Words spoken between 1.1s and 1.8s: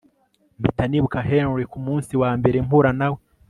Henry Ku